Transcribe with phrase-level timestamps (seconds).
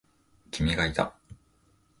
[0.49, 1.13] 君がいた。